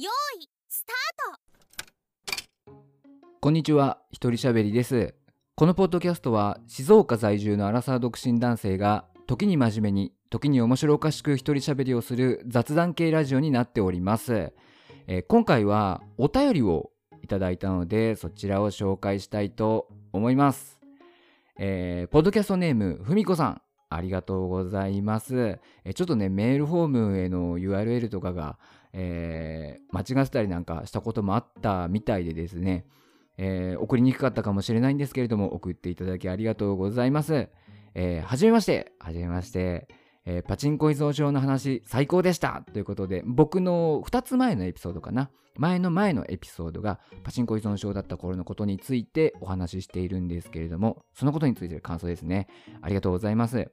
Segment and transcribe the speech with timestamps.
[0.00, 2.72] よーいスタート
[3.40, 5.16] こんにちは、一人喋りです。
[5.56, 14.52] このポッドキャストは静岡在住のアラサー独身男性が時に真面目に、時に面白おかしく一人喋りをする雑談系ラジオになっております。
[15.08, 16.92] えー今回はお便りを
[17.24, 20.78] いただいたのでそちらを紹介したいと思います。
[21.58, 25.58] えーポッドキャストネームふみこさんありがとうございます。
[25.84, 28.60] えちょっとねメールフォームへの URL とかが、
[28.92, 32.86] えー間違ってたりなんかしたこともあったみたいでですね、
[33.36, 37.48] えー送りにくかったかもしれないんですけれども送っていただきありがとうございます。
[37.94, 38.92] えーはじめまして。
[38.98, 39.88] はじめまして、
[40.24, 42.64] えーパチンコ依存症の話最高でした。
[42.72, 45.30] ということで僕の2つ前のエピソードかな。
[45.56, 52.46] 前の前のエピソードがパチンコ依存症だった頃のことについてお話ししているんですけれどもそのことについての感想ですね。
[52.80, 53.70] ありがとうございます。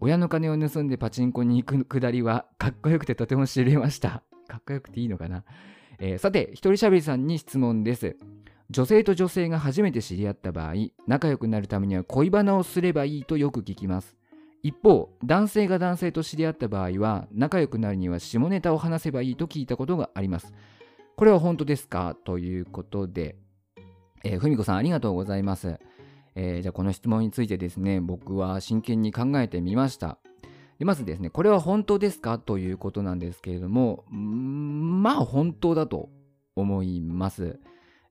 [0.00, 4.22] 親の金を盗んでパチンコに行くくだりはかっこよくてとても知れました。
[4.52, 5.44] かっこよくていいのかな、
[5.98, 8.16] えーさて一人しゃべりさんに質問です。
[8.68, 10.74] 女性と女性が初めて知り合った場合
[11.06, 14.16] 仲良くなるためには恋バナをすればいいとよく聞きます。
[14.62, 20.52] 一方男性が男性と知り合った場合は仲良くなるには下ネタを話せばいいと聞いたことがあります。
[21.16, 22.14] これは本当ですか？
[22.24, 23.36] ということで。
[24.24, 25.78] えーふみこさんありがとうございます、
[26.34, 30.18] えーじゃあこの質問についてですね僕は真剣に考えてみました。
[30.84, 32.38] まずですねこれは本当ですか？
[32.38, 36.08] ということなんですけれどもまあ本当だと
[36.56, 37.58] 思います、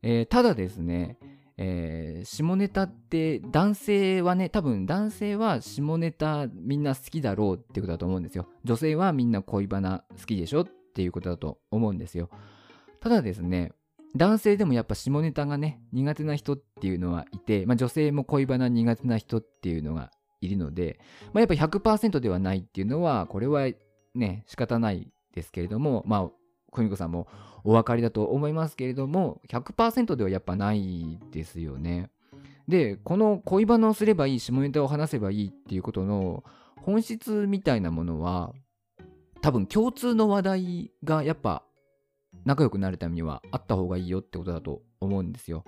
[0.01, 1.17] えーただですね
[1.57, 8.47] えー下ネタって男性はね多分男性は下ネタみんな好きだろうってことだと思うんですよ。
[8.63, 12.29] 女性はみんな恋バナ好きでしょっていうことだと思うんですよ。
[12.99, 13.73] ただですね
[14.15, 20.11] 男性でもやっぱ下ネタがね苦手な人っていうのはいて、まあ、女性も恋バナ苦手な人っていうのが
[20.41, 20.99] いるので、
[21.33, 23.69] まあ、やっぱ100%ではないっていうのはこれは
[24.13, 26.29] ね仕方ないですけれどもまあ
[26.73, 27.27] 久美子さんも
[27.63, 32.09] お分かりだと思いますけれども100%ではやっぱないですよね。
[32.67, 36.43] でこの恋バナをすればいい下ネタを話せばいいっていうことの
[36.77, 38.53] 本質みたいなものは
[39.41, 41.63] 多分共通の話題がやっぱ
[42.45, 45.63] 仲良くなるためにはあった方がいいよってことだと思うんですよ。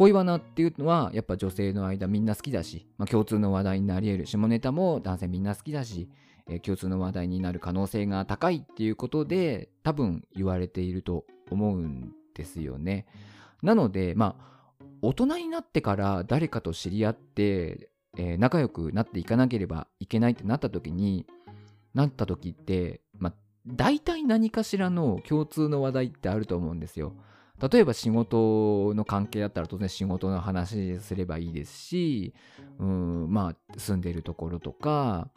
[0.00, 6.08] 恋バナっていうのはやっぱ女性の間みんな好きだし、まあ、共通の話題になり得る下ネタも男性みんな好きだし、
[6.48, 13.04] えー共通の話題になる可能性が高いっていうことで多分言われていると思うんですよね。
[13.62, 21.26] なのでまあ大人になってから誰かと知り合って、えー仲良くなっていかなければいけないってなった時に
[21.92, 23.34] なった時ってまあ
[23.66, 27.12] 大体何かしらの共通の話題ってあると思うんですよ。
[27.60, 32.34] 例えば仕事の関係だったら当然仕事の話すればいいですし、
[32.78, 35.28] うん、まあ住んでるところとか、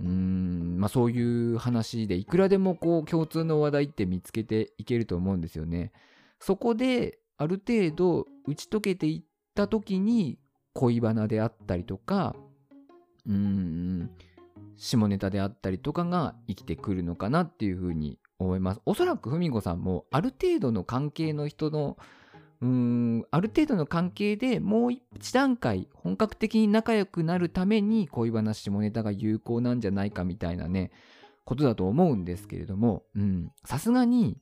[0.00, 5.92] うん、まあそういう話でいくらでもこう共通の話題って見つけていけると思うんですよね。
[6.38, 10.38] そこである程度打ち解けていった時に
[10.74, 12.36] 恋バナであったりとか、
[13.26, 14.10] うん、
[14.76, 18.80] 下ネタであったりとかが生きてくるのかなっていうふうに思います。
[18.84, 21.96] おそらくふみこさんもある程度の関係の人の
[22.60, 30.90] うんある程度の関係でもう一段階本格的に仲良くなるために恋バナ下ネタが有効なんじゃないかみたいなね
[31.44, 33.02] ことだと思うんですけれども
[33.64, 34.38] さすがに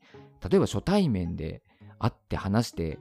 [0.49, 1.63] 例えば初対面で
[1.99, 2.99] 会って話して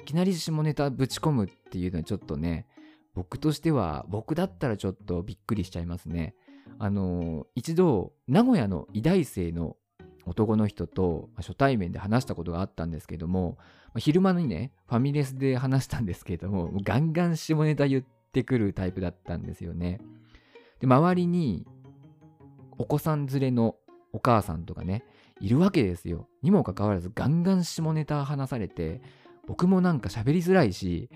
[0.00, 2.66] いきなり下ネタぶち込むっていうのはちょっとね
[3.14, 6.34] 僕としては僕だったらちょっとびっくりしちゃいますね。
[6.78, 9.76] あの一度名古屋の医大生の
[10.26, 13.58] 男の人と初対面で話したことがあったんですけども
[13.96, 20.00] 昼間にねファミレスで話したんですけどももガンガン下ネタ言ってくるタイプだったんですよね。
[20.80, 21.66] で周りに
[22.78, 23.76] お子さん連れの
[24.12, 25.04] お母さんとかね
[25.40, 26.28] いるわけですよ。
[26.42, 29.02] にもかかわらずガンガン下ネタ話されて
[29.46, 31.10] 僕もなんか喋りづらいし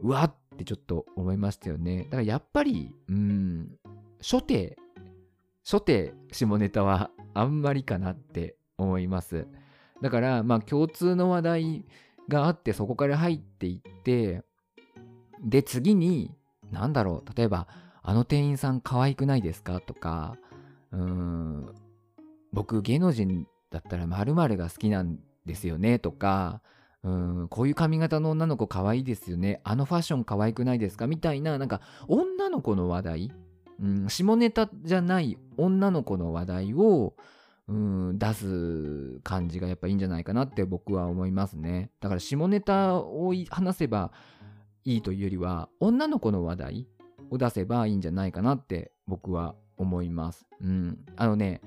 [0.00, 2.04] うわってちょっと思いましたよね。
[2.04, 3.78] だからやっぱりうん
[4.20, 4.76] 初手
[5.64, 9.46] 初手下ネタはあんまりかなって思います。
[10.02, 11.84] だからまあ共通の話題
[12.28, 14.42] があってそこから入っていって
[15.42, 16.34] で次に
[16.70, 17.68] 何だろう例えば
[18.02, 20.36] 「あの店員さん可愛くないですか?」とか
[20.92, 21.74] うーん
[22.52, 26.62] 僕芸能人だったら〇〇が好きなんですよねとか
[27.02, 33.32] うんこういう髪型の女の子可愛いですよねあのファッション可愛くないですかみたいななんか女の子の話題、
[33.80, 37.14] うん、下ネタじゃない女の子の話題を
[37.66, 41.90] うん出す感じがやっぱいいんじゃないかなって僕は思いますね。
[42.00, 44.12] だから下ネタを話せば
[44.84, 46.88] いいというよりは女の子の話題
[47.30, 50.46] を出せばいいんじゃないかなって僕は思います。
[50.60, 50.98] うん。
[51.16, 51.62] あのね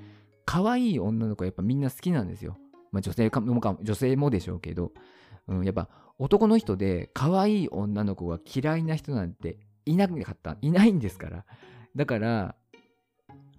[0.46, 2.58] 可愛い女の子やっぱみんな好きなんですよ、
[2.92, 4.92] ままあ、女性かもか女性もでしょうけど、
[5.48, 5.90] うん、やっぱ
[6.20, 11.46] 男の人で可愛い女の子が嫌いな人なんていなかったいないんですから。
[11.96, 12.56] だから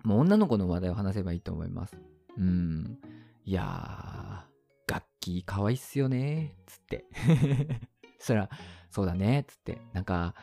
[0.04, 1.96] もう女の子の話題を話せばいいと思います。
[2.36, 2.98] うん。
[3.44, 6.56] いやー楽器可愛いっすよね。
[6.66, 7.06] つって。
[8.19, 8.50] そしたら
[8.90, 9.44] そうだね。
[9.48, 9.80] つって。
[9.92, 10.34] なんか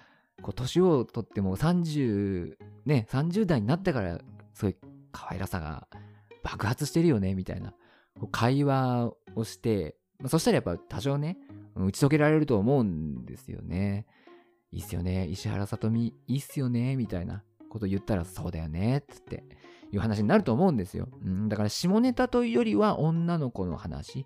[0.42, 4.20] こう年をとっても30ね30代になってから
[4.54, 4.76] すごい
[5.12, 5.88] 可愛らさが
[6.44, 7.74] 爆発してるよねみたいな。
[8.20, 11.38] こう会話をしてまあ、そしたらやっぱ多少ね、
[11.76, 14.06] 打ち解けられると思うんですよね。
[14.72, 15.28] いいっすよね。
[15.28, 16.96] 石原さとみ、いいっすよね。
[16.96, 17.44] みたいな。
[17.76, 19.04] こと言ったら、そうだよね。
[19.08, 19.44] つって、
[19.92, 21.08] いう話になると思うんですよ。
[21.24, 24.26] うん、だから下ネタというよりは女の子の話、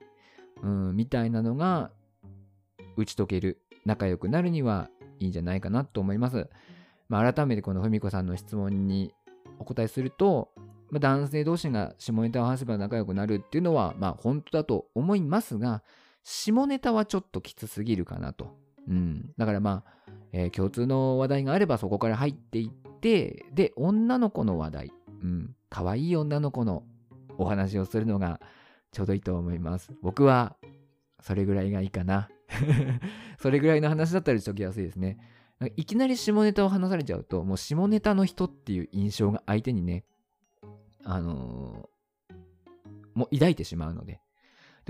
[0.61, 1.91] うん、みたいなのが、
[2.95, 6.49] 打ち解ける、仲良くなるにはいいんじゃないかなと思います。
[7.07, 9.13] まあ、改めてこのふみこさんの質問に
[9.57, 10.49] お答えすると、
[10.91, 15.83] まあ、男性同士が下ネタを話せば仲良くなるっていうのは、まあ本当だと思いますが、
[16.23, 18.55] 下ネタはちょっときつすぎるかなと。
[18.87, 19.31] うん。
[19.37, 24.91] だからまあ、えー、共通の話題があればそこから入っていって、で、女の子の話題。
[25.23, 25.55] うん。
[25.69, 26.83] 可愛い女の子の
[27.37, 28.39] お話をするのが
[28.91, 29.91] ちょうどいいと思います。
[30.01, 30.55] 僕は、
[31.21, 32.29] それぐらいがいいかな。
[33.39, 35.17] それぐらいの話だったりしときやすいですね。
[35.75, 40.05] いきなり下ネタを話されちゃうと、もう下ネタの人っていう印象が相手にね、
[41.03, 42.35] あのー、
[43.13, 44.21] もう抱いてしまうので。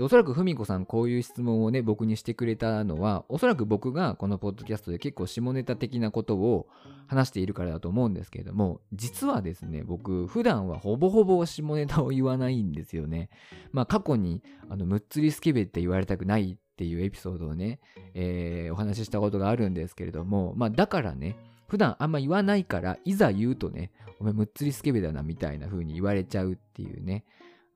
[0.00, 6.68] で、おそらくふみこさんこういう質問をね、僕にしてくれたのは、おそらく僕がこのポッドキャストで結構下ネタ的なことを
[7.06, 13.28] 話しているからだと思うんですけれども、実はですね、僕、普段はほぼほぼ下ネタを言わないんですよね。
[13.72, 17.78] まあ、過去に、あの、むっつりスケベって言われたくないっていうエピソードをね、
[18.14, 21.36] えー、お話ししたことがあるんですけれども、まあ、だからね、
[21.68, 27.26] 普段あんま言わないから、いざ言うとね、お前むっつりスケベだなみたいな風に言われちゃうっていうね。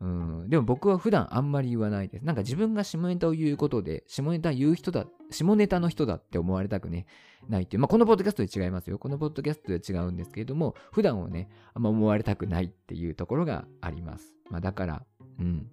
[0.00, 2.24] うん、でも僕は普段あんまり言わないです。
[2.24, 7.06] なんか自分が下ネタを言うことで、下ネタ言う人だ、下ネタの人だって思われたくね、
[7.48, 7.80] ないっていう。
[7.80, 8.98] まあ、このポッドキャストで違いますよ。
[8.98, 14.36] このポッドキャストで違うんですけれども、普段をね、あんま思われたくないっていうところがあります。
[14.50, 15.02] まあ、だから、
[15.38, 15.70] うん。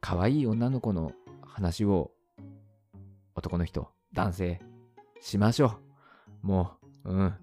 [0.00, 1.12] 可愛い女の子の
[1.42, 2.12] 話を、
[3.34, 4.60] 男の人、男性、
[5.20, 5.78] しましょ
[6.42, 6.46] う。
[6.46, 6.72] も
[7.04, 7.34] う、うん。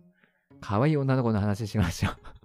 [0.61, 2.38] 可愛い女の子の話しましょう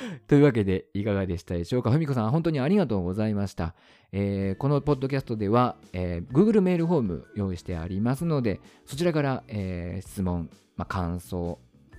[0.28, 1.90] というわけで、いかがでしたでしょうか？
[1.90, 3.74] ふみこさん、本当にありがとうございました。
[4.12, 11.58] えー、このポッドキャストでは、えー、Google メールフォーム用意してありますので、そちらから、えー、質問、まあ、感想、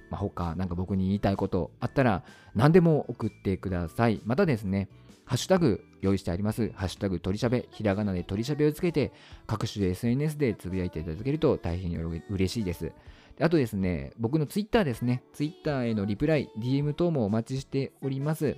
[0.09, 2.23] まあ、他、なんか僕に言いたいことあったら、
[2.55, 4.21] 何でも送ってください。
[4.25, 4.89] またですね、
[5.25, 6.71] ハッシュタグ用意してあります。
[6.75, 9.11] ハッシュタグ鳥しゃべ、ひらがなで鳥しゃべをつけて、
[9.45, 11.99] 各種 SNS でつぶやいていただけると大変
[12.29, 12.91] 嬉しいです。
[13.39, 18.57] あとですね、僕のツイッターですね、ツイッターへのリプライ、DM 等もお待ちしております。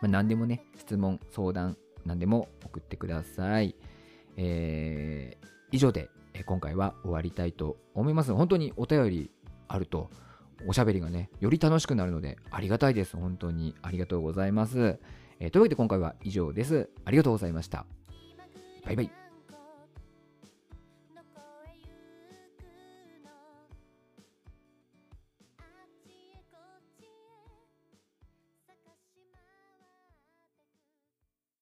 [0.00, 3.76] まあ、何でもね、質問、相談、何でも送ってください。
[4.36, 6.08] えー、以上で
[6.46, 8.32] 今回は終わりたいと思います。
[8.34, 9.30] 本当にお便り
[9.68, 10.10] あると、
[10.66, 13.16] おしゃべりがね、より楽しくなるので、ありがたいです。
[13.16, 14.98] 本当にありがとうございます。
[15.38, 16.90] えー、というわけで今回は以上です。
[17.04, 17.86] ありがとうございました。
[18.84, 19.21] バイバイ。